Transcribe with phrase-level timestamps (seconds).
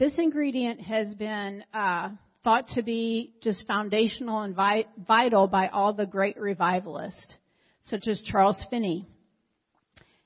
[0.00, 2.08] This ingredient has been uh,
[2.42, 7.34] thought to be just foundational and vi- vital by all the great revivalists,
[7.84, 9.06] such as Charles Finney.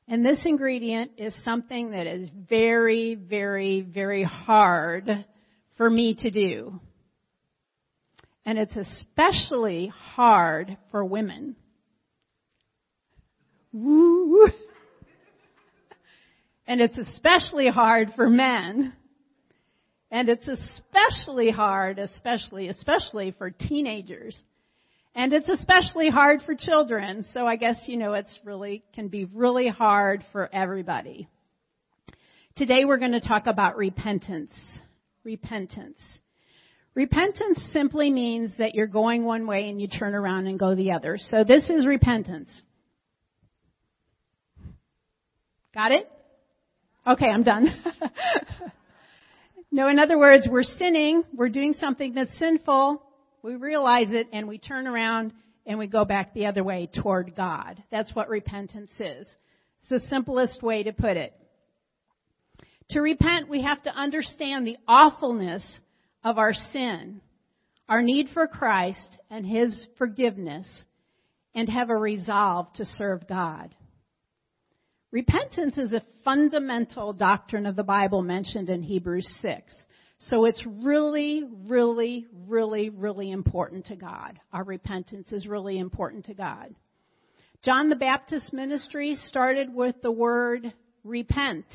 [0.06, 5.24] And this ingredient is something that is very, very, very hard
[5.77, 6.81] for me to do.
[8.47, 11.56] And it's especially hard for women.
[13.72, 14.47] Woo!
[16.65, 18.93] And it's especially hard for men.
[20.10, 24.38] And it's especially hard, especially, especially for teenagers.
[25.14, 27.24] And it's especially hard for children.
[27.32, 31.28] So I guess, you know, it's really, can be really hard for everybody.
[32.56, 34.52] Today we're going to talk about repentance.
[35.24, 35.98] Repentance.
[36.95, 40.92] Repentance simply means that you're going one way and you turn around and go the
[40.92, 41.18] other.
[41.18, 42.50] So this is repentance.
[45.74, 46.09] Got it?
[47.06, 47.68] Okay, I'm done.
[49.74, 53.02] no, in other words, we're sinning, we're doing something that's sinful,
[53.43, 55.32] we realize it, and we turn around
[55.66, 57.82] and we go back the other way toward God.
[57.90, 59.26] That's what repentance is.
[59.80, 61.35] It's the simplest way to put it.
[62.90, 65.65] To repent, we have to understand the awfulness
[66.23, 67.20] of our sin,
[67.89, 70.69] our need for Christ and His forgiveness,
[71.53, 73.75] and have a resolve to serve God.
[75.15, 79.73] Repentance is a fundamental doctrine of the Bible mentioned in Hebrews 6.
[80.19, 84.41] So it's really, really, really, really important to God.
[84.53, 86.75] Our repentance is really important to God.
[87.62, 90.73] John the Baptist ministry started with the word
[91.05, 91.67] repent.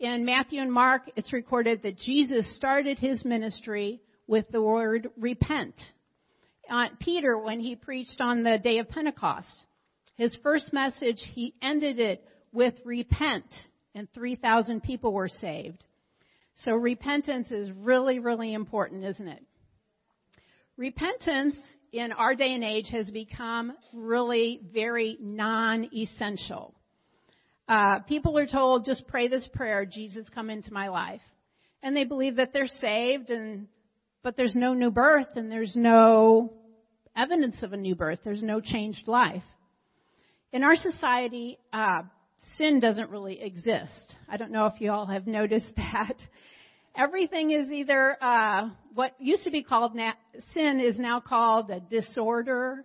[0.00, 5.76] In Matthew and Mark, it's recorded that Jesus started his ministry with the word repent.
[6.68, 9.66] Uh, Peter, when he preached on the day of Pentecost,
[10.16, 13.46] his first message, he ended it with repent,
[13.94, 15.82] and 3,000 people were saved.
[16.64, 19.44] So repentance is really, really important, isn't it?
[20.76, 21.56] Repentance
[21.92, 26.74] in our day and age has become really very non-essential.
[27.68, 31.22] Uh, people are told, just pray this prayer, Jesus come into my life.
[31.82, 33.68] And they believe that they're saved and,
[34.22, 36.52] but there's no new birth and there's no
[37.16, 38.20] evidence of a new birth.
[38.24, 39.42] There's no changed life.
[40.54, 42.02] In our society, uh,
[42.58, 44.14] sin doesn't really exist.
[44.28, 46.14] I don't know if you all have noticed that.
[46.96, 50.12] Everything is either uh, what used to be called na-
[50.52, 52.84] sin is now called a disorder,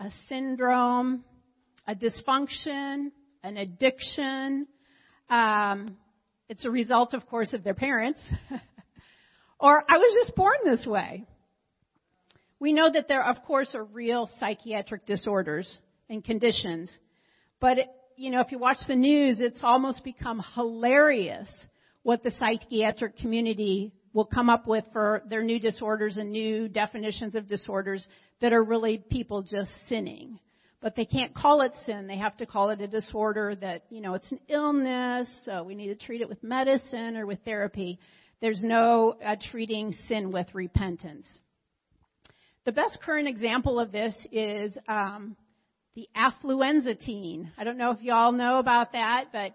[0.00, 1.24] a syndrome,
[1.86, 3.10] a dysfunction,
[3.42, 4.66] an addiction.
[5.28, 5.98] Um,
[6.48, 8.22] it's a result, of course, of their parents.
[9.60, 11.26] or I was just born this way.
[12.58, 15.78] We know that there, of course, are real psychiatric disorders
[16.08, 16.90] and conditions,
[17.60, 21.48] but it, you know, if you watch the news, it's almost become hilarious
[22.02, 27.34] what the psychiatric community will come up with for their new disorders and new definitions
[27.34, 28.06] of disorders
[28.40, 30.38] that are really people just sinning.
[30.80, 32.06] But they can't call it sin.
[32.06, 35.74] They have to call it a disorder that, you know, it's an illness, so we
[35.74, 37.98] need to treat it with medicine or with therapy.
[38.40, 41.26] There's no uh, treating sin with repentance.
[42.66, 45.36] The best current example of this is um,
[45.94, 47.52] the affluenza teen.
[47.56, 49.52] I don't know if you all know about that, but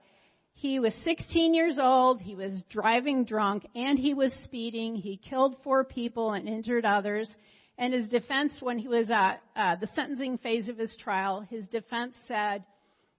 [0.53, 2.21] he was 16 years old.
[2.21, 4.95] He was driving drunk and he was speeding.
[4.95, 7.29] He killed four people and injured others.
[7.77, 11.67] And his defense, when he was at uh, the sentencing phase of his trial, his
[11.67, 12.63] defense said,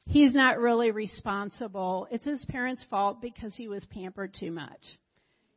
[0.07, 2.07] he's not really responsible.
[2.11, 4.99] It's his parents' fault because he was pampered too much.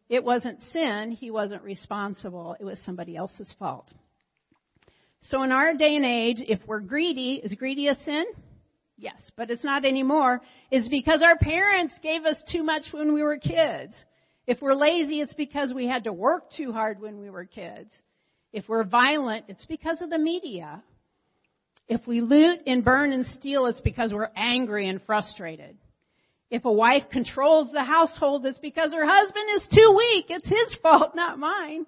[0.10, 1.12] It wasn't sin.
[1.12, 2.56] He wasn't responsible.
[2.60, 3.90] It was somebody else's fault.
[5.30, 8.26] So in our day and age, if we're greedy, is greedy a sin?
[8.98, 10.42] Yes, but it's not anymore.
[10.70, 13.94] It's because our parents gave us too much when we were kids.
[14.48, 17.90] If we're lazy, it's because we had to work too hard when we were kids.
[18.52, 20.84] If we're violent, it's because of the media.
[21.88, 25.78] If we loot and burn and steal, it's because we're angry and frustrated.
[26.52, 30.26] If a wife controls the household, it's because her husband is too weak.
[30.30, 31.86] It's his fault, not mine.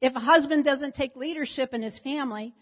[0.00, 2.54] If a husband doesn't take leadership in his family,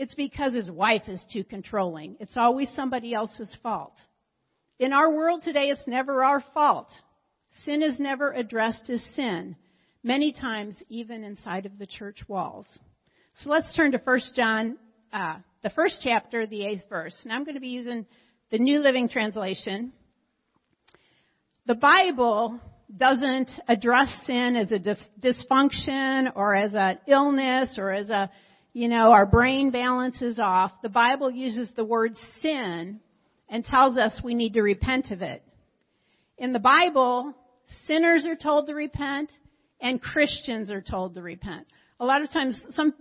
[0.00, 2.16] it's because his wife is too controlling.
[2.20, 3.92] It's always somebody else's fault.
[4.78, 6.88] In our world today, it's never our fault.
[7.66, 9.56] Sin is never addressed as sin,
[10.02, 12.64] many times even inside of the church walls.
[13.34, 14.78] So let's turn to 1 John,
[15.12, 17.20] uh, the first chapter, the eighth verse.
[17.24, 18.06] And I'm going to be using
[18.50, 19.92] the New Living Translation.
[21.66, 22.58] The Bible
[22.96, 24.78] doesn't address sin as a
[25.20, 28.30] dysfunction or as an illness or as a
[28.72, 30.72] you know, our brain balance is off.
[30.82, 33.00] The Bible uses the word sin
[33.48, 35.42] and tells us we need to repent of it.
[36.38, 37.34] In the Bible,
[37.86, 39.30] sinners are told to repent,
[39.80, 41.66] and Christians are told to repent.
[41.98, 42.94] A lot of times, some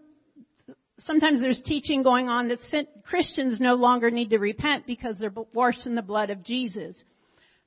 [1.00, 2.60] sometimes there's teaching going on that
[3.04, 7.01] Christians no longer need to repent because they're washed in the blood of Jesus.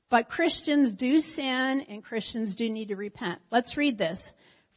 [0.09, 3.41] But Christians do sin and Christians do need to repent.
[3.51, 4.21] Let's read this.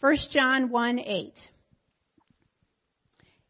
[0.00, 1.32] 1 John 1 8.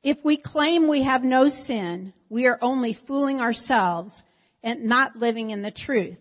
[0.06, 4.12] If we claim we have no sin, we are only fooling ourselves
[4.62, 6.20] and not living in the truth.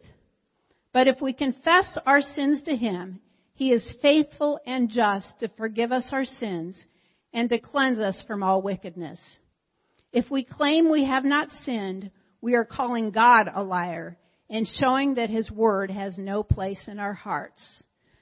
[0.91, 3.19] But if we confess our sins to Him,
[3.53, 6.83] He is faithful and just to forgive us our sins
[7.31, 9.19] and to cleanse us from all wickedness.
[10.11, 12.09] If we claim we have not sinned,
[12.41, 14.17] we are calling God a liar
[14.49, 17.61] and showing that His Word has no place in our hearts.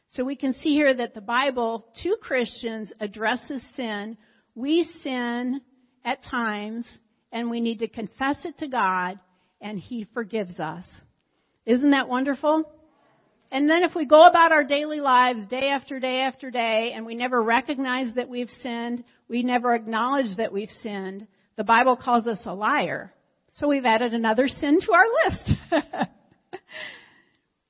[0.09, 4.17] So we can see here that the Bible to Christians addresses sin.
[4.55, 5.61] We sin
[6.05, 6.85] at times
[7.31, 9.19] and we need to confess it to God
[9.61, 10.85] and He forgives us.
[11.65, 12.69] Isn't that wonderful?
[13.51, 17.05] And then if we go about our daily lives day after day after day and
[17.05, 22.25] we never recognize that we've sinned, we never acknowledge that we've sinned, the Bible calls
[22.25, 23.13] us a liar.
[23.53, 26.09] So we've added another sin to our list.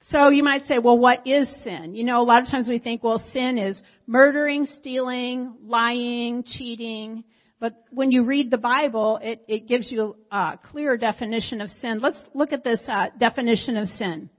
[0.03, 1.95] so you might say, well, what is sin?
[1.95, 7.23] You know, a lot of times we think, well, sin is murdering, stealing, lying, cheating.
[7.59, 11.99] But when you read the Bible, it, it gives you a clear definition of sin.
[12.01, 14.29] Let's look at this uh, definition of sin.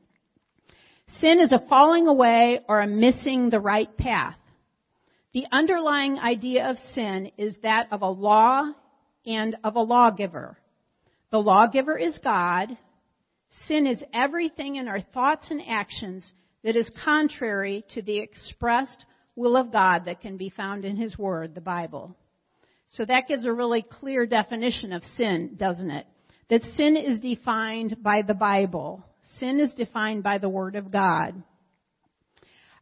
[1.20, 4.37] Sin is a falling away or a missing the right path.
[5.32, 8.70] The underlying idea of sin is that of a law
[9.26, 10.58] and of a lawgiver.
[11.31, 12.76] The lawgiver is God.
[13.67, 16.31] Sin is everything in our thoughts and actions
[16.62, 21.19] that is contrary to the expressed will of God that can be found in His
[21.19, 22.16] Word, the Bible.
[22.88, 26.06] So that gives a really clear definition of sin, doesn't it?
[26.50, 29.04] That sin is defined by the Bible
[29.38, 31.42] sin is defined by the Word of God.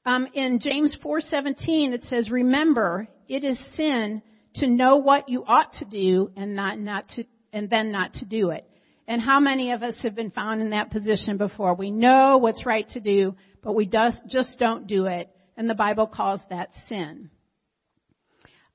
[0.04, 4.22] Um, in James 4:17, it says, "Remember, it is sin
[4.54, 8.25] to know what you ought to do and not not to and then not to
[8.25, 8.64] do it."
[9.06, 11.75] And how many of us have been found in that position before?
[11.75, 15.75] We know what's right to do, but we just, just don't do it, and the
[15.75, 17.31] Bible calls that sin.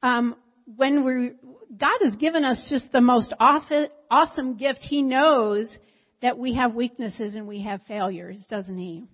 [0.03, 0.35] Um,
[0.75, 1.31] when we
[1.75, 4.79] God has given us just the most awesome gift.
[4.81, 5.75] He knows
[6.21, 9.06] that we have weaknesses and we have failures, doesn't he?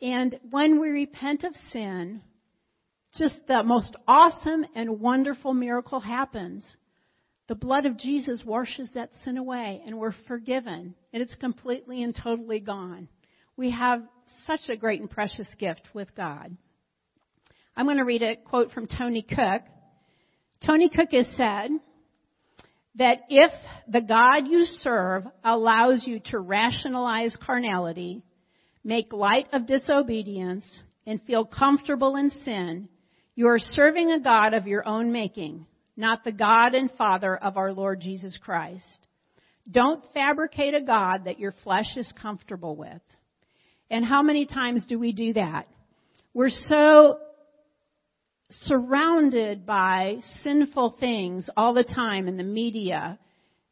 [0.00, 2.22] And when we repent of sin,
[3.14, 6.64] just the most awesome and wonderful miracle happens.
[7.48, 12.14] The blood of Jesus washes that sin away and we're forgiven and it's completely and
[12.14, 13.08] totally gone.
[13.56, 14.02] We have
[14.46, 16.56] such a great and precious gift with God.
[17.76, 19.62] I'm going to read a quote from Tony Cooke.
[20.64, 21.70] Tony Cooke has said,
[22.96, 23.52] that if
[23.88, 28.22] the God you serve allows you to rationalize carnality,
[28.84, 30.64] make light of disobedience,
[31.06, 32.88] and feel comfortable in sin,
[33.34, 35.66] you are serving a God of your own making,
[35.96, 39.06] not the God and Father of our Lord Jesus Christ.
[39.70, 43.00] Don't fabricate a God that your flesh is comfortable with.
[43.92, 45.68] And how many times do we do that?
[46.32, 47.18] We're so
[48.48, 53.18] surrounded by sinful things all the time in the media,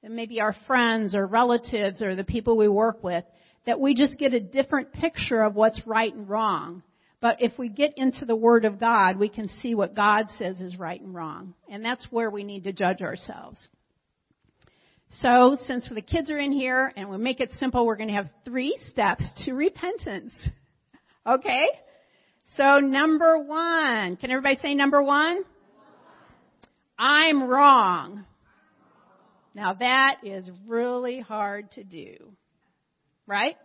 [0.02, 3.24] and maybe our friends or relatives or the people we work with,
[3.64, 6.82] that we just get a different picture of what's right and wrong.
[7.22, 10.60] But if we get into the Word of God, we can see what God says
[10.60, 11.54] is right and wrong.
[11.70, 13.68] And that's where we need to judge ourselves.
[15.18, 18.14] So, since the kids are in here and we make it simple, we're going to
[18.14, 20.32] have three steps to repentance.
[21.26, 21.66] Okay?
[22.56, 25.42] So number one, can everybody say number one?
[26.98, 28.24] I'm wrong.
[29.54, 32.32] Now that is really hard to do.
[33.26, 33.56] Right?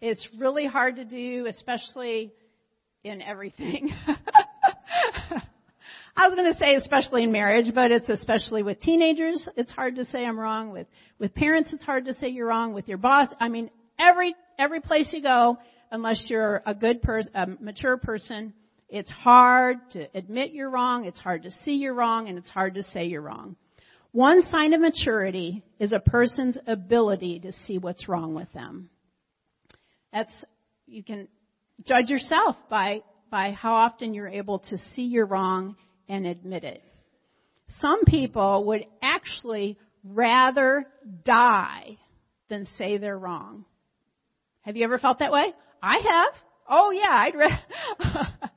[0.00, 2.32] It's really hard to do, especially
[3.04, 3.90] in everything.
[6.18, 9.48] I was going to say especially in marriage, but it's especially with teenagers.
[9.56, 10.72] It's hard to say I'm wrong.
[10.72, 10.88] With,
[11.20, 12.74] with parents, it's hard to say you're wrong.
[12.74, 13.70] With your boss, I mean,
[14.00, 15.58] every, every place you go,
[15.92, 18.52] unless you're a good person, a mature person,
[18.88, 22.74] it's hard to admit you're wrong, it's hard to see you're wrong, and it's hard
[22.74, 23.54] to say you're wrong.
[24.10, 28.90] One sign of maturity is a person's ability to see what's wrong with them.
[30.12, 30.32] That's,
[30.88, 31.28] you can
[31.86, 35.76] judge yourself by, by how often you're able to see you're wrong
[36.08, 36.82] and admit it.
[37.80, 40.86] Some people would actually rather
[41.24, 41.98] die
[42.48, 43.64] than say they're wrong.
[44.62, 45.52] Have you ever felt that way?
[45.82, 46.32] I have.
[46.68, 48.28] Oh yeah, I'd rather.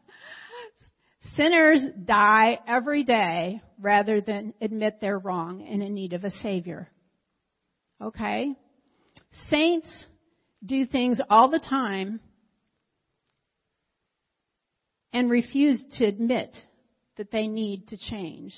[1.36, 6.90] Sinners die every day rather than admit they're wrong and in need of a savior.
[8.02, 8.54] Okay?
[9.50, 9.90] Saints
[10.66, 12.20] do things all the time
[15.14, 16.56] and refuse to admit
[17.18, 18.54] that they need to change.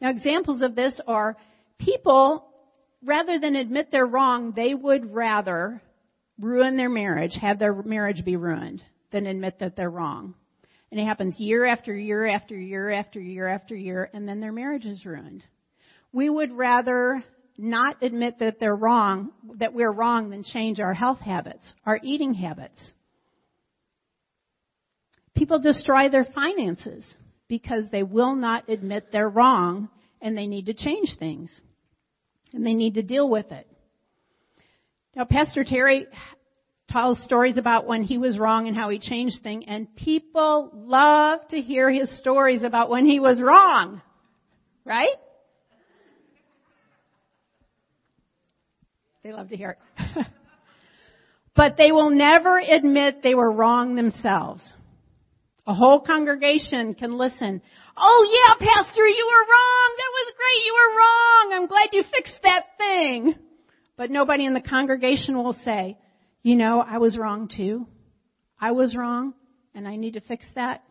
[0.00, 1.36] Now examples of this are
[1.78, 2.46] people,
[3.04, 5.82] rather than admit they're wrong, they would rather
[6.38, 10.34] ruin their marriage, have their marriage be ruined, than admit that they're wrong.
[10.90, 14.52] And it happens year after year after year after year after year, and then their
[14.52, 15.44] marriage is ruined.
[16.12, 17.24] We would rather
[17.58, 22.34] not admit that they're wrong, that we're wrong, than change our health habits, our eating
[22.34, 22.92] habits.
[25.34, 27.04] People destroy their finances
[27.48, 29.88] because they will not admit they're wrong
[30.20, 31.50] and they need to change things.
[32.52, 33.66] And they need to deal with it.
[35.14, 36.06] Now, Pastor Terry
[36.88, 41.40] tells stories about when he was wrong and how he changed things, and people love
[41.48, 44.00] to hear his stories about when he was wrong.
[44.84, 45.16] Right?
[49.22, 50.26] They love to hear it.
[51.56, 54.62] but they will never admit they were wrong themselves.
[55.66, 57.60] A whole congregation can listen.
[57.96, 59.96] Oh yeah, pastor, you were wrong.
[59.96, 60.64] That was great.
[60.64, 61.52] You were wrong.
[61.54, 63.34] I'm glad you fixed that thing.
[63.96, 65.98] But nobody in the congregation will say,
[66.42, 67.86] you know, I was wrong too.
[68.60, 69.34] I was wrong
[69.74, 70.82] and I need to fix that.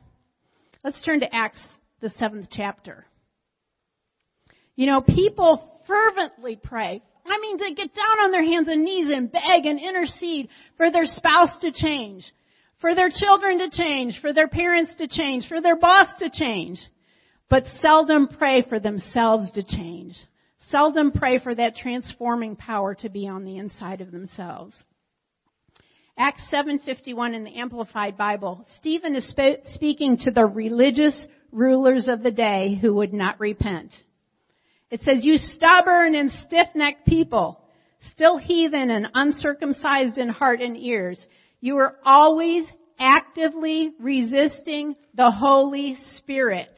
[0.84, 1.62] Let's turn to Acts,
[2.02, 3.06] the seventh chapter.
[4.76, 7.02] You know, people fervently pray.
[7.26, 10.92] I mean, they get down on their hands and knees and beg and intercede for
[10.92, 12.24] their spouse to change,
[12.86, 16.80] for their children to change, for their parents to change, for their boss to change,
[17.50, 20.14] but seldom pray for themselves to change.
[20.70, 24.78] Seldom pray for that transforming power to be on the inside of themselves.
[26.16, 28.68] Acts 7:51 in the Amplified Bible.
[28.78, 31.18] Stephen is sp- speaking to the religious
[31.52, 33.92] rulers of the day who would not repent.
[34.92, 37.60] It says, "You stubborn and stiff-necked people,
[38.12, 41.26] still heathen and uncircumcised in heart and ears,
[41.66, 42.66] you are always
[43.00, 46.72] actively resisting the Holy Spirit."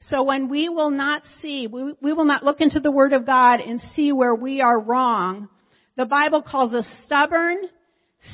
[0.00, 3.24] So when we will not see, we, we will not look into the Word of
[3.24, 5.48] God and see where we are wrong,
[5.96, 7.56] the Bible calls us stubborn,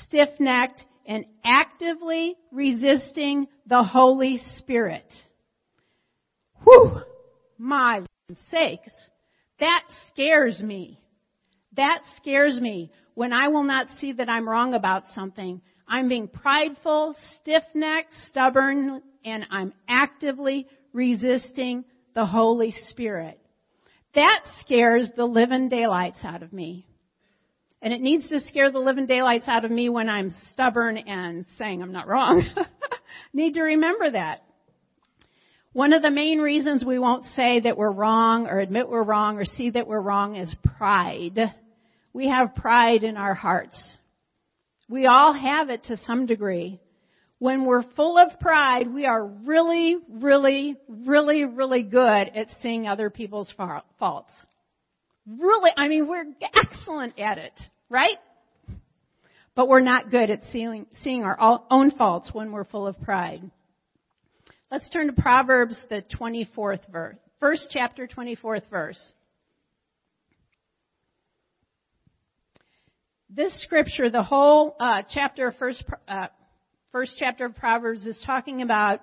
[0.02, 5.06] stiff-necked, and actively resisting the Holy Spirit.
[6.64, 7.02] Whew!
[7.56, 8.02] My
[8.50, 8.92] sakes.
[9.60, 10.98] That scares me.
[11.76, 15.60] That scares me when I will not see that I'm wrong about something.
[15.90, 23.40] I'm being prideful, stiff-necked, stubborn, and I'm actively resisting the Holy Spirit.
[24.14, 26.86] That scares the living daylights out of me.
[27.82, 31.44] And it needs to scare the living daylights out of me when I'm stubborn and
[31.58, 32.44] saying I'm not wrong.
[33.32, 34.42] Need to remember that.
[35.72, 39.38] One of the main reasons we won't say that we're wrong or admit we're wrong
[39.38, 41.52] or see that we're wrong is pride.
[42.12, 43.80] We have pride in our hearts.
[44.90, 46.80] We all have it to some degree.
[47.38, 53.08] When we're full of pride, we are really, really, really, really good at seeing other
[53.08, 53.50] people's
[53.98, 54.32] faults
[55.38, 58.18] really, I mean, we're excellent at it, right?
[59.54, 61.38] But we're not good at seeing, seeing our
[61.70, 63.42] own faults when we're full of pride.
[64.70, 67.16] Let's turn to Proverbs, the 24th verse.
[67.40, 69.12] First chapter, 24th verse.
[73.32, 76.26] This scripture, the whole uh, chapter, first, uh,
[76.90, 79.00] first chapter of Proverbs is talking about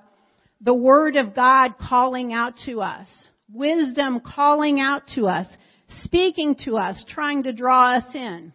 [0.60, 3.07] the Word of God calling out to us.
[3.50, 5.48] Wisdom calling out to us
[6.01, 8.51] speaking to us, trying to draw us in.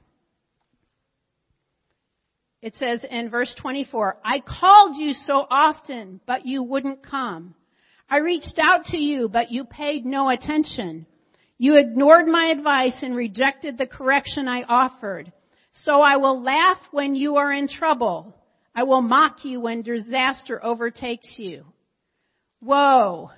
[2.61, 7.55] It says in verse 24, I called you so often, but you wouldn't come.
[8.11, 11.07] I reached out to you, but you paid no attention.
[11.57, 15.33] You ignored my advice and rejected the correction I offered.
[15.85, 18.35] So I will laugh when you are in trouble.
[18.75, 21.65] I will mock you when disaster overtakes you.
[22.61, 23.31] Whoa.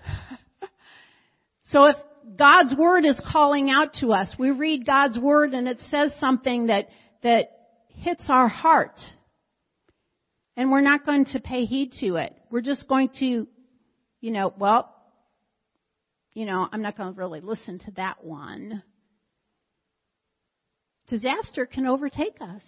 [1.65, 1.97] so if
[2.37, 4.35] God's Word is calling out to us.
[4.39, 6.89] We read God's Word and it says something that,
[7.23, 7.51] that
[7.89, 8.99] hits our heart.
[10.57, 12.35] And we're not going to pay heed to it.
[12.51, 13.47] We're just going to,
[14.21, 14.91] you know, well,
[16.33, 18.83] you know, I'm not going to really listen to that one.
[21.09, 22.63] Disaster can overtake us.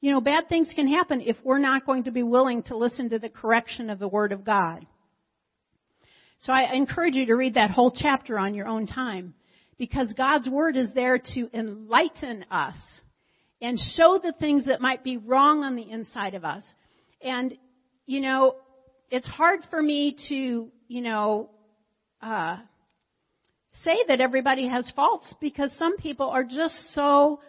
[0.00, 3.10] You know, bad things can happen if we're not going to be willing to listen
[3.10, 4.86] to the correction of the Word of God.
[6.40, 9.34] So I encourage you to read that whole chapter on your own time
[9.76, 12.76] because God's Word is there to enlighten us
[13.60, 16.62] and show the things that might be wrong on the inside of us.
[17.20, 17.54] And,
[18.06, 18.56] you know,
[19.10, 21.50] it's hard for me to, you know,
[22.22, 22.58] uh,
[23.82, 27.40] say that everybody has faults because some people are just so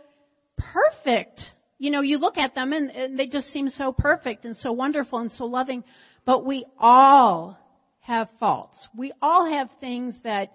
[0.58, 1.42] perfect.
[1.78, 4.72] You know, you look at them and, and they just seem so perfect and so
[4.72, 5.84] wonderful and so loving.
[6.26, 7.58] But we all
[8.02, 8.88] have faults.
[8.96, 10.52] We all have things that,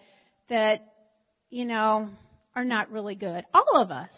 [0.48, 0.92] that,
[1.50, 2.10] you know,
[2.54, 3.44] are not really good.
[3.52, 4.10] All of us.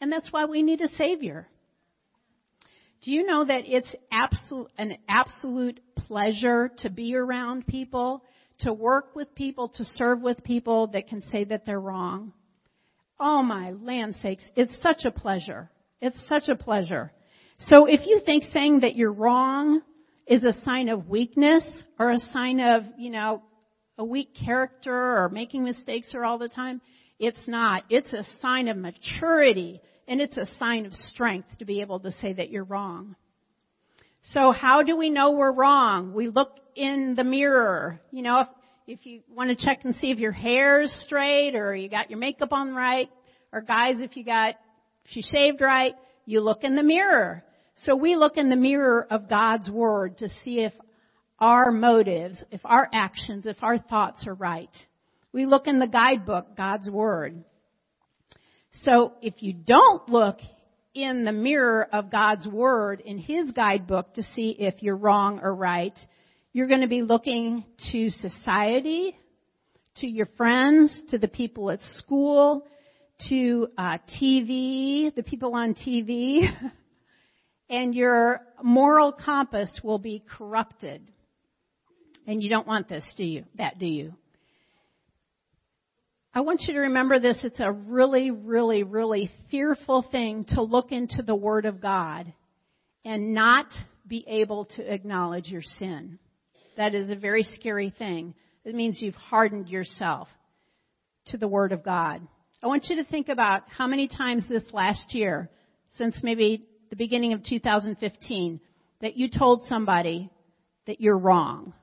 [0.00, 1.46] And that's why we need a Savior.
[3.02, 8.22] Do you know that it's absolute, an absolute pleasure to be around people,
[8.60, 12.32] to work with people, to serve with people that can say that they're wrong?
[13.18, 15.70] Oh my land sakes, it's such a pleasure.
[16.00, 17.12] It's such a pleasure.
[17.58, 19.80] So if you think saying that you're wrong
[20.26, 21.64] is a sign of weakness
[21.98, 23.42] or a sign of, you know,
[23.96, 26.80] a weak character or making mistakes or all the time,
[27.18, 27.84] it's not.
[27.88, 32.12] It's a sign of maturity and it's a sign of strength to be able to
[32.12, 33.16] say that you're wrong.
[34.32, 36.14] So how do we know we're wrong?
[36.14, 38.00] We look in the mirror.
[38.10, 38.48] You know, if,
[38.86, 42.18] if you want to check and see if your hair's straight or you got your
[42.18, 43.10] makeup on right,
[43.52, 44.54] or guys, if you got,
[45.04, 47.44] if you shaved right, you look in the mirror.
[47.76, 50.72] So we look in the mirror of God's Word to see if
[51.38, 54.70] our motives, if our actions, if our thoughts are right.
[55.32, 57.44] We look in the guidebook, God's Word.
[58.82, 60.38] So if you don't look
[60.94, 65.54] in the mirror of God's Word in His guidebook to see if you're wrong or
[65.54, 65.98] right,
[66.52, 69.16] you're going to be looking to society,
[69.96, 72.64] to your friends, to the people at school,
[73.28, 76.42] to uh, TV, the people on TV,
[77.68, 81.02] and your moral compass will be corrupted.
[82.26, 83.44] And you don't want this, do you?
[83.56, 84.14] That, do you?
[86.36, 87.38] I want you to remember this.
[87.44, 92.32] It's a really, really, really fearful thing to look into the Word of God
[93.04, 93.66] and not
[94.04, 96.18] be able to acknowledge your sin.
[96.76, 98.34] That is a very scary thing.
[98.64, 100.26] It means you've hardened yourself
[101.26, 102.26] to the Word of God.
[102.60, 105.48] I want you to think about how many times this last year,
[105.92, 108.60] since maybe the beginning of 2015,
[109.02, 110.30] that you told somebody
[110.88, 111.74] that you're wrong,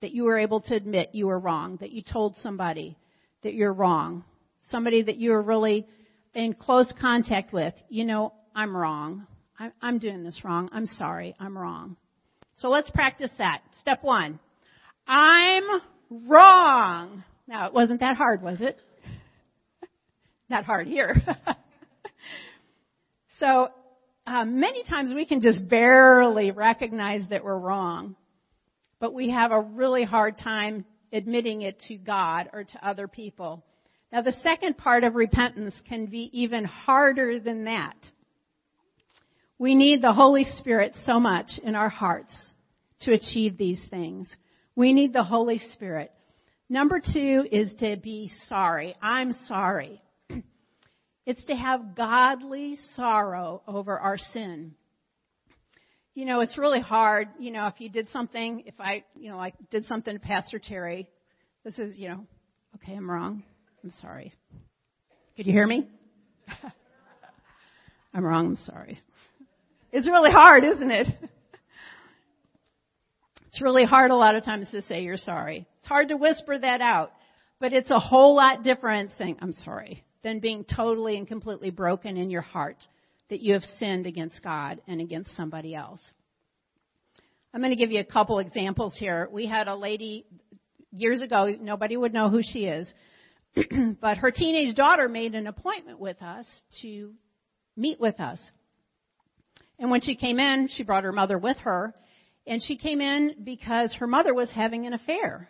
[0.00, 2.96] that you were able to admit you were wrong, that you told somebody
[3.44, 4.24] that you're wrong.
[4.68, 5.86] Somebody that you're really
[6.34, 7.74] in close contact with.
[7.88, 9.26] You know, I'm wrong.
[9.80, 10.68] I'm doing this wrong.
[10.72, 11.34] I'm sorry.
[11.38, 11.96] I'm wrong.
[12.56, 13.62] So let's practice that.
[13.80, 14.40] Step one.
[15.06, 15.64] I'm
[16.10, 17.24] wrong.
[17.46, 18.78] Now, it wasn't that hard, was it?
[20.48, 21.16] Not hard here.
[23.38, 23.68] so,
[24.26, 28.16] uh, many times we can just barely recognize that we're wrong,
[28.98, 33.64] but we have a really hard time admitting it to God or to other people.
[34.12, 37.96] Now the second part of repentance can be even harder than that.
[39.58, 42.34] We need the Holy Spirit so much in our hearts
[43.02, 44.28] to achieve these things.
[44.76, 46.10] We need the Holy Spirit.
[46.68, 48.96] Number two is to be sorry.
[49.00, 50.02] I'm sorry.
[51.26, 54.74] It's to have godly sorrow over our sin
[56.14, 59.36] you know, it's really hard, you know, if you did something, if I, you know,
[59.36, 61.08] like did something to Pastor Terry,
[61.64, 62.26] this is, you know,
[62.76, 63.42] okay, I'm wrong.
[63.82, 64.32] I'm sorry.
[65.36, 65.88] Could you hear me?
[68.14, 69.00] I'm wrong, I'm sorry.
[69.92, 71.06] It's really hard, isn't it?
[73.48, 75.64] It's really hard a lot of times to say you're sorry.
[75.78, 77.12] It's hard to whisper that out,
[77.60, 82.16] but it's a whole lot different saying I'm sorry than being totally and completely broken
[82.16, 82.78] in your heart
[83.30, 86.00] that you have sinned against God and against somebody else.
[87.52, 89.28] I'm going to give you a couple examples here.
[89.30, 90.26] We had a lady
[90.90, 92.92] years ago, nobody would know who she is,
[94.00, 96.46] but her teenage daughter made an appointment with us
[96.82, 97.12] to
[97.76, 98.38] meet with us.
[99.78, 101.94] And when she came in, she brought her mother with her,
[102.46, 105.48] and she came in because her mother was having an affair.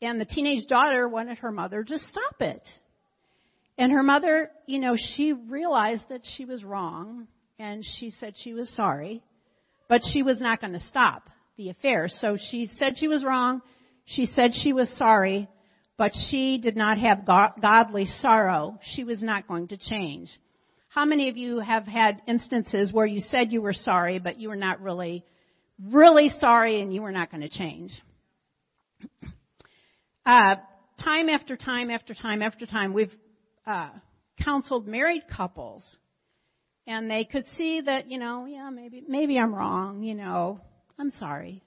[0.00, 2.62] And the teenage daughter wanted her mother to stop it.
[3.78, 7.28] And her mother, you know, she realized that she was wrong
[7.60, 9.22] and she said she was sorry,
[9.88, 12.08] but she was not going to stop the affair.
[12.08, 13.62] So she said she was wrong.
[14.04, 15.48] She said she was sorry,
[15.96, 18.80] but she did not have godly sorrow.
[18.82, 20.28] She was not going to change.
[20.88, 24.48] How many of you have had instances where you said you were sorry, but you
[24.48, 25.24] were not really,
[25.80, 27.92] really sorry and you were not going to change?
[30.26, 30.56] Uh,
[31.02, 33.14] time after time after time after time, we've
[33.68, 33.90] uh,
[34.42, 35.98] counseled married couples,
[36.86, 40.60] and they could see that you know, yeah, maybe maybe I'm wrong, you know,
[40.98, 41.62] I'm sorry,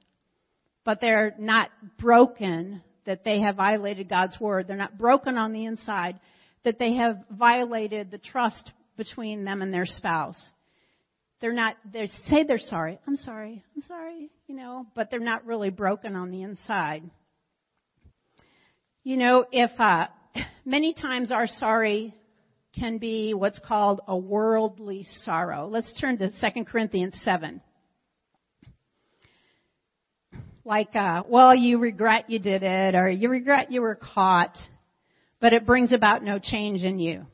[0.84, 4.68] but they're not broken that they have violated God's word.
[4.68, 6.20] They're not broken on the inside
[6.64, 10.52] that they have violated the trust between them and their spouse.
[11.40, 13.00] They're not, they say they're sorry.
[13.08, 13.64] I'm sorry.
[13.76, 14.30] I'm sorry.
[14.48, 17.04] You know, but they're not really broken on the inside.
[19.04, 20.08] You know, if, uh,
[20.66, 22.14] many times our sorry
[22.78, 25.68] can be what's called a worldly sorrow.
[25.68, 27.62] Let's turn to 2 Corinthians 7.
[30.64, 34.58] like, uh, well, you regret you did it, or you regret you were caught,
[35.40, 37.26] but it brings about no change in you.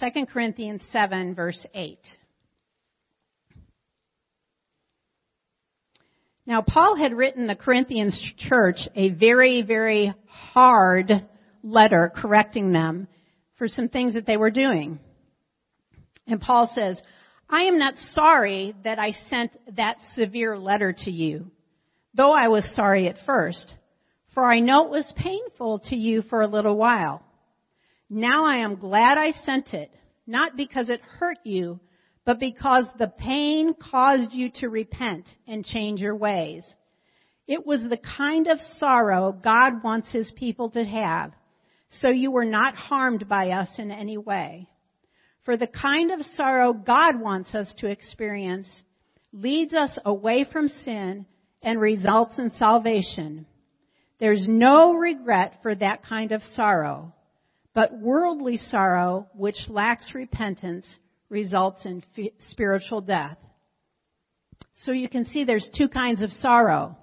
[0.00, 1.98] 2 Corinthians 7 verse 8.
[6.46, 11.10] Now Paul had written the Corinthians church a very, very hard
[11.62, 13.08] letter correcting them
[13.56, 14.98] for some things that they were doing.
[16.26, 17.00] And Paul says,
[17.48, 21.50] I am not sorry that I sent that severe letter to you,
[22.14, 23.72] though I was sorry at first,
[24.34, 27.22] for I know it was painful to you for a little while.
[28.10, 29.90] Now I am glad I sent it,
[30.26, 31.80] not because it hurt you,
[32.24, 36.64] but because the pain caused you to repent and change your ways.
[37.46, 41.32] It was the kind of sorrow God wants His people to have,
[42.00, 44.68] so you were not harmed by us in any way.
[45.44, 48.68] For the kind of sorrow God wants us to experience
[49.32, 51.26] leads us away from sin
[51.62, 53.46] and results in salvation.
[54.20, 57.12] There's no regret for that kind of sorrow,
[57.74, 60.86] but worldly sorrow, which lacks repentance,
[61.28, 63.38] results in f- spiritual death.
[64.84, 66.96] So you can see there's two kinds of sorrow.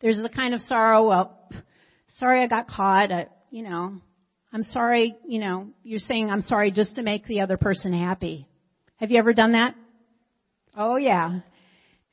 [0.00, 1.48] There's the kind of sorrow, well,
[2.18, 4.00] sorry I got caught, I, you know,
[4.52, 8.46] I'm sorry, you know, you're saying I'm sorry just to make the other person happy.
[8.96, 9.74] Have you ever done that?
[10.76, 11.40] Oh yeah.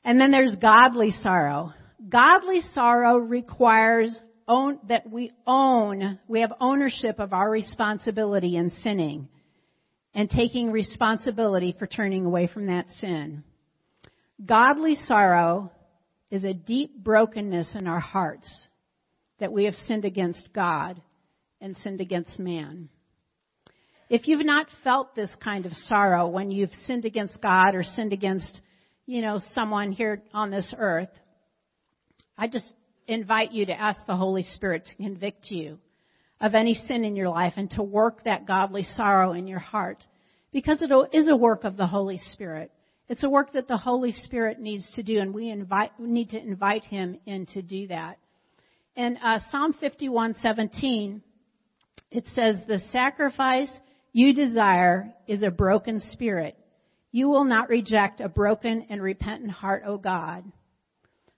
[0.04, 1.72] And then there's godly sorrow.
[2.08, 9.28] Godly sorrow requires own, that we own, we have ownership of our responsibility in sinning
[10.14, 13.44] and taking responsibility for turning away from that sin.
[14.44, 15.70] Godly sorrow
[16.30, 18.68] is a deep brokenness in our hearts
[19.38, 21.00] that we have sinned against God
[21.60, 22.88] and sinned against man.
[24.08, 28.12] If you've not felt this kind of sorrow when you've sinned against God or sinned
[28.12, 28.60] against,
[29.06, 31.08] you know, someone here on this earth,
[32.36, 32.70] I just
[33.06, 35.78] invite you to ask the Holy Spirit to convict you
[36.42, 40.04] of any sin in your life and to work that godly sorrow in your heart.
[40.52, 42.72] Because it is a work of the Holy Spirit.
[43.08, 46.42] It's a work that the Holy Spirit needs to do and we invite, need to
[46.42, 48.18] invite Him in to do that.
[48.96, 51.20] In uh, Psalm 51:17,
[52.10, 53.70] it says, the sacrifice
[54.12, 56.58] you desire is a broken spirit.
[57.12, 60.44] You will not reject a broken and repentant heart, O God.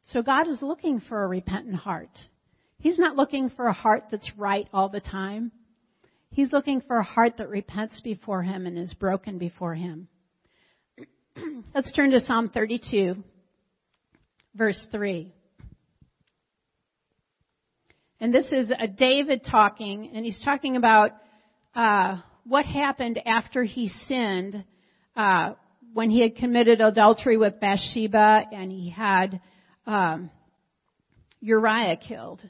[0.04, 2.10] So God is looking for a repentant heart.
[2.84, 5.52] He's not looking for a heart that's right all the time.
[6.32, 10.06] He's looking for a heart that repents before Him and is broken before Him.
[11.74, 13.24] Let's turn to Psalm 32,
[14.54, 15.32] verse 3.
[18.20, 21.12] And this is a David talking, and he's talking about
[21.74, 24.62] uh, what happened after he sinned
[25.16, 25.52] uh,
[25.94, 29.40] when he had committed adultery with Bathsheba and he had
[29.86, 30.28] um,
[31.40, 32.42] Uriah killed.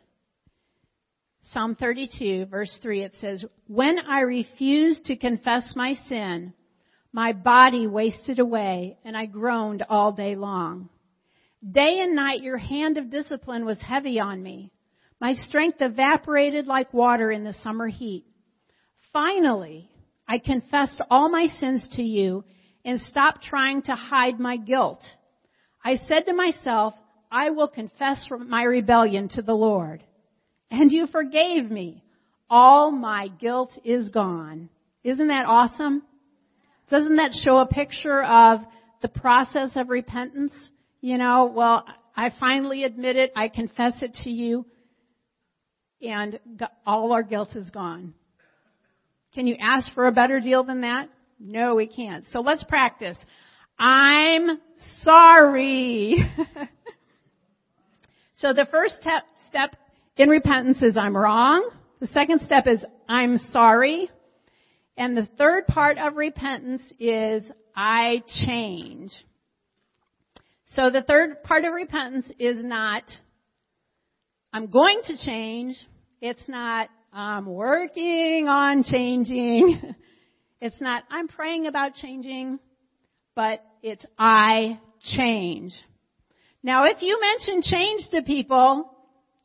[1.53, 6.55] Psalm 32, verse 3, it says, When I refused to confess my sin,
[7.13, 10.89] my body wasted away, and I groaned all day long.
[11.71, 14.73] Day and night your hand of discipline was heavy on me.
[15.21, 18.25] My strength evaporated like water in the summer heat.
[19.13, 19.89] Finally,
[20.27, 22.45] I confessed all my sins to you
[22.85, 25.03] and stopped trying to hide my guilt.
[25.85, 26.95] I said to myself,
[27.31, 30.03] I will confess my rebellion to the Lord.
[30.77, 32.03] And you forgave me.
[32.51, 34.69] All my guilt is gone.
[35.05, 36.03] Isn't that awesome?
[36.91, 38.61] Doesn't that show a picture of
[39.01, 40.53] the process of repentance?
[41.01, 41.85] You know, well,
[42.17, 43.33] I finally admit it.
[43.37, 44.67] I confess it to you
[46.03, 46.41] and
[46.85, 48.15] all our guilt is gone.
[49.33, 51.09] Can you ask for a better deal than that?
[51.39, 52.25] No, we can't.
[52.31, 53.17] So let's practice.
[53.79, 54.61] I'm
[55.03, 56.17] sorry.
[58.35, 59.77] so the first step, step
[60.17, 61.69] in repentance is I'm wrong.
[62.01, 64.11] The second step is I'm sorry.
[64.97, 69.13] And the third part of repentance is I change.
[70.67, 73.03] So the third part of repentance is not
[74.55, 75.77] I'm going to change.
[76.21, 79.95] It's not, I'm working on changing.
[80.61, 82.59] It's not, I'm praying about changing,
[83.35, 84.81] but it's I
[85.15, 85.75] change.
[86.63, 88.91] Now if you mention change to people,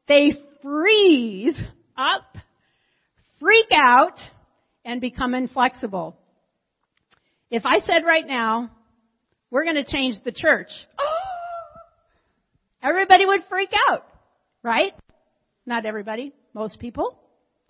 [0.07, 1.59] they freeze
[1.97, 2.37] up,
[3.39, 4.17] freak out,
[4.85, 6.17] and become inflexible.
[7.51, 8.71] If I said right now,
[9.51, 10.69] we're going to change the church,
[12.83, 14.05] everybody would freak out.
[14.61, 14.93] Right?
[15.65, 17.17] Not everybody, most people.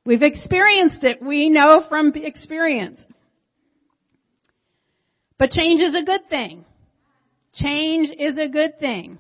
[0.05, 1.21] We've experienced it.
[1.21, 2.99] We know from experience.
[5.37, 6.65] But change is a good thing.
[7.53, 9.19] Change is a good thing.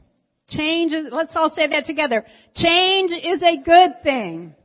[0.49, 2.25] Change is, let's all say that together.
[2.55, 4.55] Change is a good thing.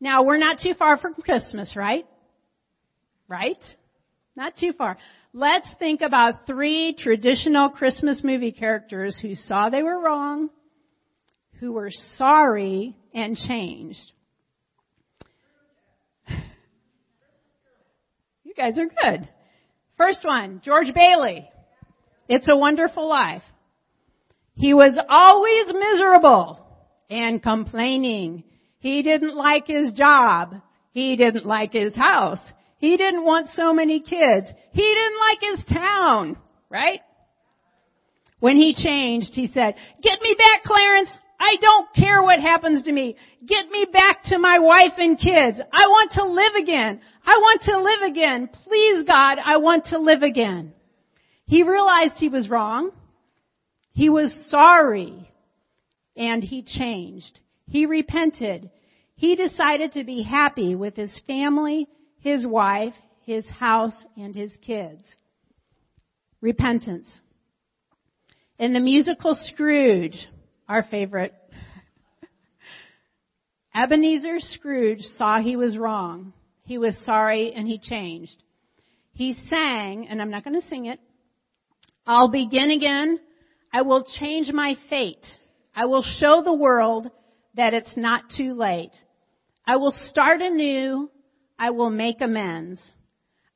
[0.00, 2.06] Now we're not too far from Christmas, right?
[3.28, 3.62] Right?
[4.34, 4.98] Not too far.
[5.34, 10.50] Let's think about three traditional Christmas movie characters who saw they were wrong,
[11.60, 14.12] who were sorry, and changed.
[18.44, 19.26] You guys are good.
[19.96, 21.48] First one, George Bailey.
[22.28, 23.42] It's a Wonderful Life.
[24.54, 26.58] He was always miserable
[27.08, 28.44] and complaining.
[28.78, 30.56] He didn't like his job.
[30.92, 32.40] He didn't like his house.
[32.78, 34.48] He didn't want so many kids.
[34.72, 36.36] He didn't like his town,
[36.68, 37.00] right?
[38.40, 41.10] When he changed, he said, get me back, Clarence.
[41.38, 43.16] I don't care what happens to me.
[43.46, 45.60] Get me back to my wife and kids.
[45.72, 47.00] I want to live again.
[47.24, 48.48] I want to live again.
[48.64, 50.72] Please God, I want to live again.
[51.46, 52.90] He realized he was wrong.
[53.92, 55.30] He was sorry.
[56.16, 57.40] And he changed.
[57.68, 58.70] He repented.
[59.14, 61.88] He decided to be happy with his family,
[62.20, 65.02] his wife, his house, and his kids.
[66.40, 67.08] Repentance.
[68.58, 70.26] In the musical Scrooge,
[70.68, 71.34] our favorite,
[73.74, 76.32] Ebenezer Scrooge saw he was wrong.
[76.64, 78.42] He was sorry and he changed.
[79.14, 80.98] He sang, and I'm not going to sing it,
[82.06, 83.20] I'll begin again.
[83.72, 85.24] I will change my fate.
[85.74, 87.10] I will show the world
[87.54, 88.92] that it's not too late.
[89.66, 91.10] I will start anew.
[91.58, 92.80] I will make amends.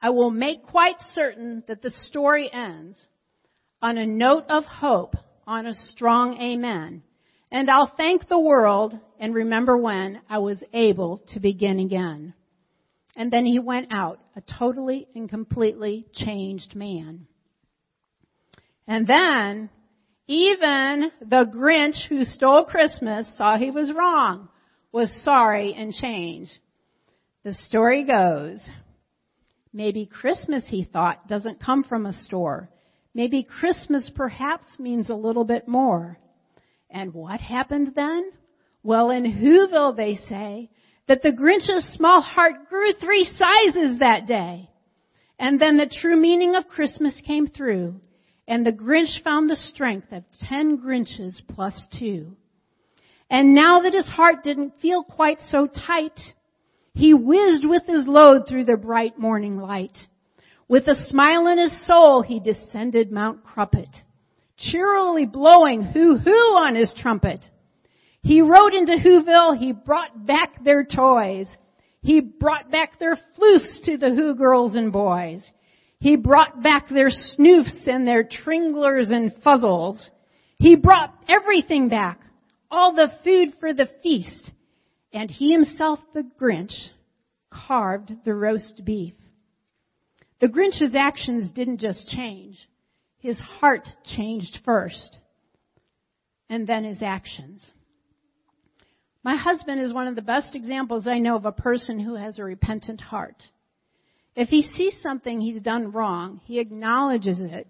[0.01, 3.07] I will make quite certain that the story ends
[3.83, 5.15] on a note of hope,
[5.47, 7.03] on a strong amen.
[7.51, 12.35] And I'll thank the world and remember when I was able to begin again.
[13.15, 17.27] And then he went out, a totally and completely changed man.
[18.87, 19.71] And then,
[20.27, 24.49] even the Grinch who stole Christmas saw he was wrong,
[24.93, 26.59] was sorry and changed.
[27.45, 28.61] The story goes,
[29.73, 32.71] maybe Christmas, he thought, doesn't come from a store.
[33.15, 36.19] Maybe Christmas perhaps means a little bit more.
[36.91, 38.31] And what happened then?
[38.83, 40.71] Well, in Whoville they say
[41.07, 44.69] that the Grinch's small heart grew three sizes that day.
[45.39, 48.01] And then the true meaning of Christmas came through
[48.49, 52.37] and the Grinch found the strength of ten Grinches plus two.
[53.29, 56.21] And now that his heart didn't feel quite so tight,
[56.95, 59.97] he whizzed with his load through the bright morning light.
[60.69, 63.91] With a smile in his soul, he descended Mount Crumpet,
[64.57, 67.41] cheerily blowing hoo-hoo on his trumpet.
[68.23, 71.47] He rode into Whoville, he brought back their toys.
[72.03, 75.45] He brought back their floofs to the Who girls and boys.
[75.99, 80.09] He brought back their snoofs and their tringlers and fuzzles.
[80.59, 82.21] He brought everything back,
[82.71, 84.53] all the food for the feast.
[85.13, 86.91] And he himself, the Grinch,
[87.51, 89.15] carved the roast beef.
[90.41, 92.69] The Grinch's actions didn't just change.
[93.19, 95.19] His heart changed first.
[96.51, 97.73] And then his actions.
[99.25, 102.39] My husband is one of the best examples I know of a person who has
[102.39, 103.43] a repentant heart.
[104.37, 107.67] If he sees something he's done wrong, he acknowledges it.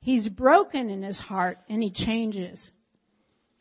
[0.00, 2.70] He's broken in his heart and he changes.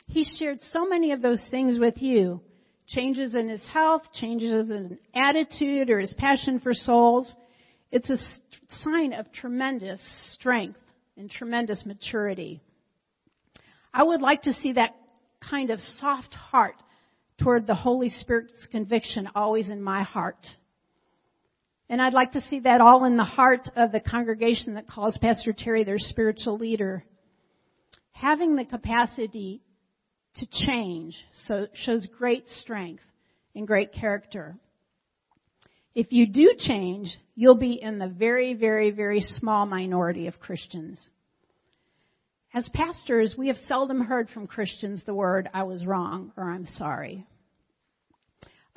[0.08, 2.42] He shared so many of those things with you.
[2.88, 7.34] Changes in his health, changes in attitude or his passion for souls.
[7.92, 8.18] It's a
[8.84, 10.80] sign of tremendous strength
[11.18, 12.62] and tremendous maturity.
[13.94, 14.96] I would like to see that
[15.48, 16.76] kind of soft heart
[17.42, 20.46] toward the Holy Spirit's conviction always in my heart.
[21.92, 25.18] And I'd like to see that all in the heart of the congregation that calls
[25.18, 27.04] Pastor Terry their spiritual leader.
[28.14, 29.62] Having the capacity
[30.36, 33.04] to change so shows great strength
[33.56, 34.56] and great character.
[35.94, 40.98] If you do change, you'll be in the very, very, very small minority of Christians.
[42.54, 46.68] As pastors, we have seldom heard from Christians the word, I was wrong or I'm
[46.68, 47.28] sorry.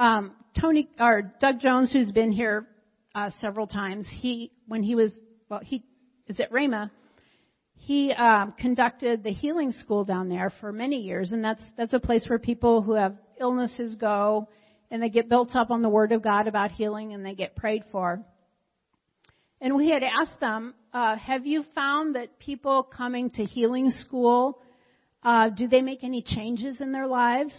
[0.00, 2.66] Um, Tony, or Doug Jones, who's been here
[3.14, 4.06] uh, several times.
[4.20, 5.12] He, when he was,
[5.48, 5.82] well, he
[6.26, 6.90] is at Rhema.
[7.76, 12.00] He um, conducted the healing school down there for many years, and that's that's a
[12.00, 14.48] place where people who have illnesses go,
[14.90, 17.54] and they get built up on the Word of God about healing, and they get
[17.54, 18.20] prayed for.
[19.60, 24.56] And we had asked them, uh, "Have you found that people coming to healing school,
[25.22, 27.52] uh, do they make any changes in their lives?"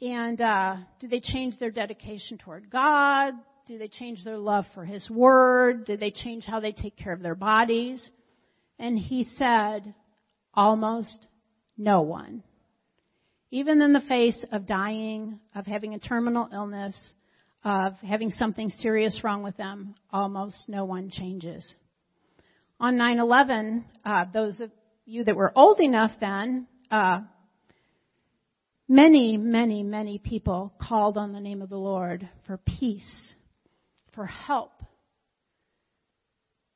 [0.00, 3.34] And uh, do they change their dedication toward God?
[3.66, 5.86] Do they change their love for His Word?
[5.86, 8.02] Do they change how they take care of their bodies?
[8.78, 9.94] And he said,
[10.54, 11.26] Almost
[11.76, 12.42] no one.
[13.50, 16.94] Even in the face of dying, of having a terminal illness,
[17.64, 21.76] of having something serious wrong with them, almost no one changes.
[22.78, 24.70] On 9-11, uh, those of
[25.06, 27.20] you that were old enough then, uh,
[28.88, 33.34] many, many, many people called on the name of the Lord for peace,
[34.14, 34.72] for help.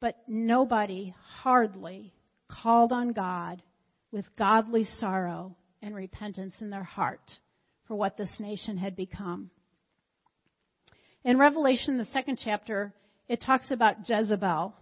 [0.01, 2.12] But nobody, hardly,
[2.48, 3.62] called on God
[4.11, 7.33] with godly sorrow and repentance in their heart
[7.88, 9.51] for what this nation had become.
[11.25, 12.92] In Revelation, the second chapter,
[13.29, 14.75] it talks about Jezebel.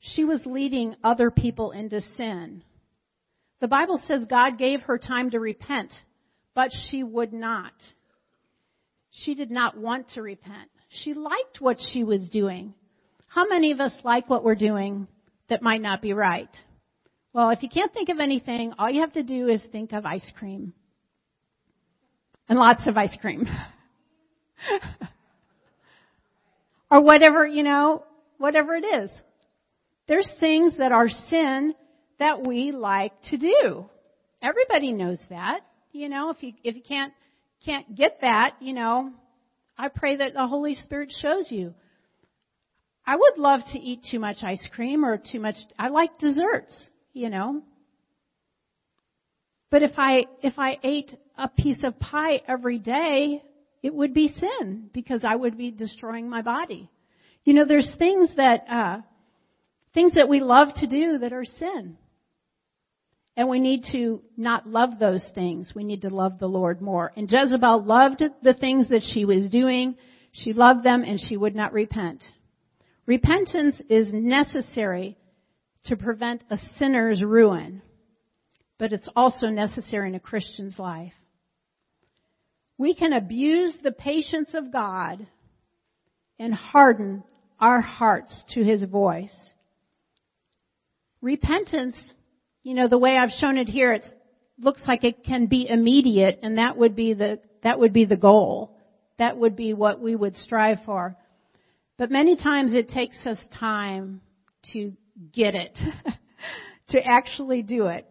[0.00, 2.64] She was leading other people into sin.
[3.62, 5.92] The Bible says God gave her time to repent,
[6.52, 7.72] but she would not.
[9.12, 10.68] She did not want to repent.
[10.88, 12.74] She liked what she was doing.
[13.28, 15.06] How many of us like what we're doing
[15.48, 16.48] that might not be right?
[17.32, 20.04] Well, if you can't think of anything, all you have to do is think of
[20.04, 20.74] ice cream.
[22.48, 23.46] And lots of ice cream.
[26.90, 28.02] or whatever, you know,
[28.38, 29.08] whatever it is.
[30.08, 31.76] There's things that are sin
[32.22, 33.90] that we like to do.
[34.40, 35.60] Everybody knows that.
[35.92, 37.12] You know, if you, if you can't,
[37.64, 39.12] can't get that, you know,
[39.76, 41.74] I pray that the Holy Spirit shows you.
[43.06, 46.90] I would love to eat too much ice cream or too much, I like desserts
[47.12, 47.62] you know.
[49.70, 53.42] But if I, if I ate a piece of pie every day,
[53.82, 56.90] it would be sin because I would be destroying my body.
[57.44, 58.98] You know, there's things that, uh,
[59.94, 61.96] things that we love to do that are sin.
[63.36, 65.72] And we need to not love those things.
[65.74, 67.12] We need to love the Lord more.
[67.16, 69.96] And Jezebel loved the things that she was doing.
[70.32, 72.22] She loved them and she would not repent.
[73.06, 75.16] Repentance is necessary
[75.86, 77.82] to prevent a sinner's ruin,
[78.78, 81.14] but it's also necessary in a Christian's life.
[82.78, 85.26] We can abuse the patience of God
[86.38, 87.24] and harden
[87.60, 89.34] our hearts to His voice.
[91.20, 91.96] Repentance,
[92.62, 94.06] you know, the way I've shown it here, it
[94.58, 98.16] looks like it can be immediate and that would be the, that would be the
[98.16, 98.76] goal.
[99.18, 101.16] That would be what we would strive for.
[101.98, 104.20] But many times it takes us time
[104.72, 104.92] to
[105.32, 105.76] get it,
[106.88, 108.06] to actually do it.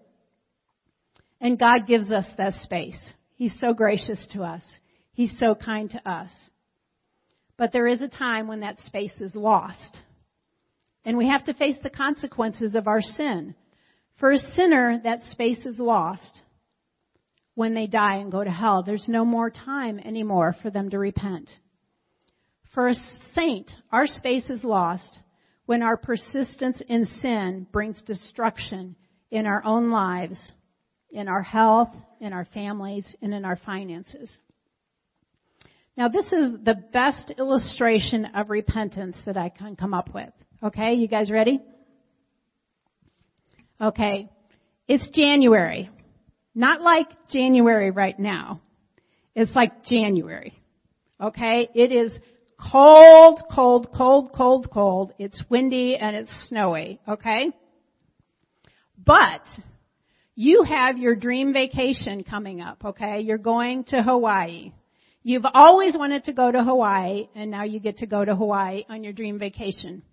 [1.39, 2.99] And God gives us that space.
[3.35, 4.61] He's so gracious to us.
[5.13, 6.29] He's so kind to us.
[7.57, 9.97] But there is a time when that space is lost.
[11.03, 13.55] And we have to face the consequences of our sin.
[14.21, 16.41] For a sinner, that space is lost
[17.55, 18.83] when they die and go to hell.
[18.83, 21.49] There's no more time anymore for them to repent.
[22.75, 22.93] For a
[23.33, 25.17] saint, our space is lost
[25.65, 28.95] when our persistence in sin brings destruction
[29.31, 30.39] in our own lives,
[31.09, 34.31] in our health, in our families, and in our finances.
[35.97, 40.31] Now this is the best illustration of repentance that I can come up with.
[40.61, 41.59] Okay, you guys ready?
[43.81, 44.29] Okay,
[44.87, 45.89] it's January.
[46.53, 48.61] Not like January right now.
[49.33, 50.53] It's like January.
[51.19, 52.13] Okay, it is
[52.69, 55.13] Cold, cold, cold, cold, cold.
[55.17, 57.51] It's windy and it's snowy, okay?
[59.03, 59.41] But
[60.35, 63.21] you have your dream vacation coming up, okay?
[63.21, 64.73] You're going to Hawaii.
[65.23, 68.85] You've always wanted to go to Hawaii and now you get to go to Hawaii
[68.89, 70.03] on your dream vacation.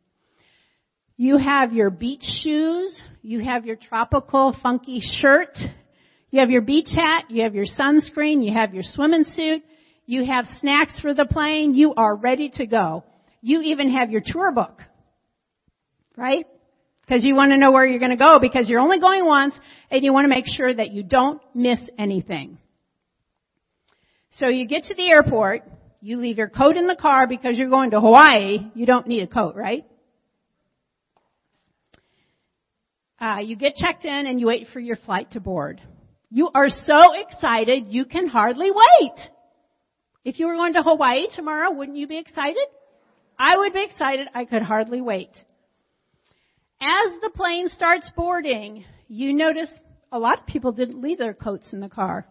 [1.20, 5.50] You have your beach shoes, you have your tropical funky shirt,
[6.30, 9.64] you have your beach hat, you have your sunscreen, you have your swimming suit,
[10.06, 11.74] you have snacks for the plane.
[11.74, 13.02] You are ready to go.
[13.42, 14.80] You even have your tour book.
[16.16, 16.46] Right?
[17.02, 19.54] Because you want to know where you're going to go because you're only going once
[19.90, 22.58] and you want to make sure that you don't miss anything.
[24.36, 25.64] So you get to the airport,
[26.00, 28.70] you leave your coat in the car because you're going to Hawaii.
[28.74, 29.84] You don't need a coat, right?
[33.20, 35.80] Uh, you get checked in and you wait for your flight to board.
[36.30, 39.18] You are so excited you can hardly wait.
[40.24, 42.62] If you were going to Hawaii tomorrow, wouldn't you be excited?
[43.38, 44.28] I would be excited.
[44.34, 45.30] I could hardly wait.
[46.80, 49.70] As the plane starts boarding, you notice
[50.12, 52.26] a lot of people didn't leave their coats in the car.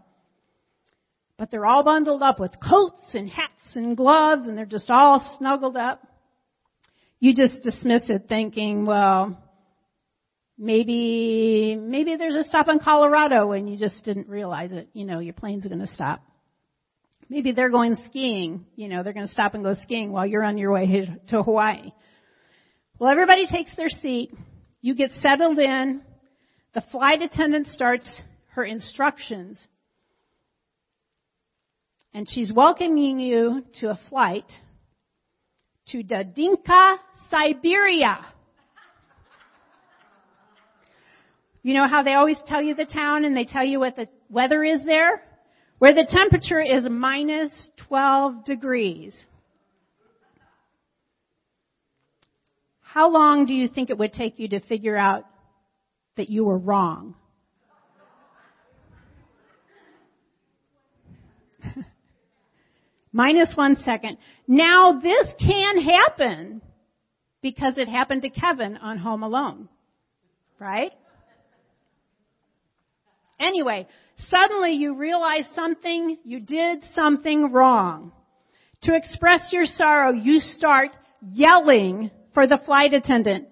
[1.37, 5.37] But they're all bundled up with coats and hats and gloves and they're just all
[5.37, 6.01] snuggled up.
[7.19, 9.41] You just dismiss it thinking, well,
[10.57, 14.89] maybe, maybe there's a stop in Colorado and you just didn't realize it.
[14.93, 16.21] You know, your plane's going to stop.
[17.29, 18.65] Maybe they're going skiing.
[18.75, 21.43] You know, they're going to stop and go skiing while you're on your way to
[21.43, 21.91] Hawaii.
[22.99, 24.33] Well, everybody takes their seat.
[24.81, 26.01] You get settled in.
[26.73, 28.09] The flight attendant starts
[28.53, 29.59] her instructions
[32.17, 34.51] and she's welcoming you to a flight
[35.89, 36.97] to Dudinka,
[37.29, 38.25] Siberia.
[41.67, 44.07] You know how they always tell you the town and they tell you what the
[44.29, 45.21] weather is there?
[45.79, 47.51] Where the temperature is minus
[47.89, 49.13] 12 degrees.
[52.79, 55.25] How long do you think it would take you to figure out
[56.15, 57.15] that you were wrong?
[63.11, 64.19] Minus one second.
[64.47, 66.61] Now this can happen
[67.41, 69.67] because it happened to Kevin on Home Alone.
[70.59, 70.93] Right?
[73.39, 73.87] Anyway,
[74.29, 78.11] suddenly you realize something, you did something wrong.
[78.83, 83.47] To express your sorrow, you start yelling for the flight attendant.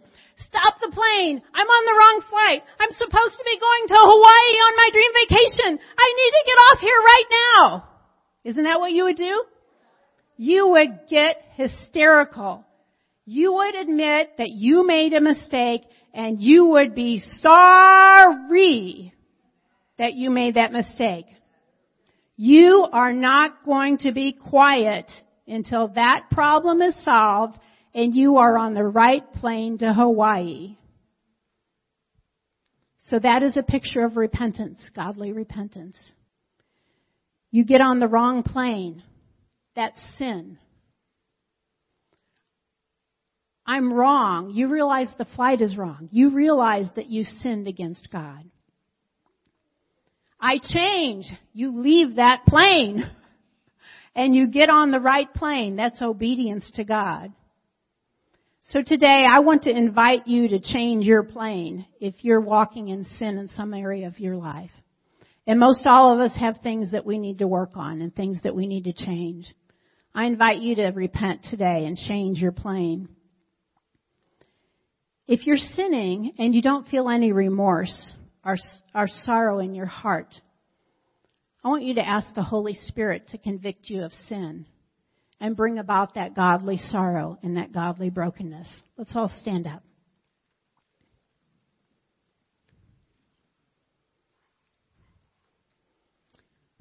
[0.50, 1.42] Stop the plane!
[1.54, 2.62] I'm on the wrong flight!
[2.80, 5.80] I'm supposed to be going to Hawaii on my dream vacation!
[5.98, 7.90] I need to get off here right now!
[8.44, 9.44] Isn't that what you would do?
[10.38, 12.66] You would get hysterical.
[13.26, 15.82] You would admit that you made a mistake
[16.14, 19.15] and you would be sorry
[19.98, 21.26] that you made that mistake.
[22.38, 25.10] You are not going to be quiet
[25.48, 27.58] until that problem is solved
[27.94, 30.78] and you are on the right plane to Hawaii.
[33.06, 35.98] So that is a picture of repentance, godly repentance.
[37.52, 39.04] You get on the wrong plane.
[39.76, 40.58] That's sin.
[43.66, 44.52] I'm wrong.
[44.52, 46.10] You realize the flight is wrong.
[46.12, 48.44] You realize that you sinned against God.
[50.46, 51.26] I change.
[51.54, 53.04] You leave that plane
[54.16, 55.76] and you get on the right plane.
[55.76, 57.34] That's obedience to God.
[58.66, 63.06] So today I want to invite you to change your plane if you're walking in
[63.18, 64.70] sin in some area of your life.
[65.48, 68.38] And most all of us have things that we need to work on and things
[68.44, 69.52] that we need to change.
[70.14, 73.10] I invite you to repent today and change your plane.
[75.28, 78.12] If you're sinning and you don't feel any remorse
[78.46, 78.58] or,
[78.94, 80.34] or sorrow in your heart,
[81.64, 84.68] I want you to ask the Holy Spirit to convict you of sin
[85.40, 88.68] and bring about that godly sorrow and that godly brokenness.
[88.98, 89.84] Let's all stand up.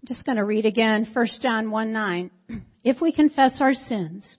[0.02, 2.30] I'm just going to read again 1 John 1 9.
[2.84, 4.36] If we confess our sins,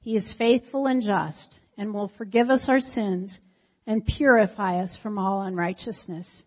[0.00, 3.38] he is faithful and just and will forgive us our sins
[3.86, 6.44] and purify us from all unrighteousness.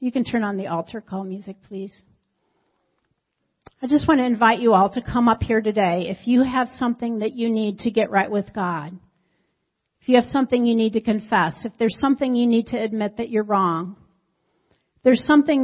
[0.00, 1.94] You can turn on the altar call music, please.
[3.82, 6.68] I just want to invite you all to come up here today if you have
[6.78, 8.98] something that you need to get right with God.
[10.00, 13.18] If you have something you need to confess, if there's something you need to admit
[13.18, 13.96] that you're wrong,
[15.04, 15.56] there's something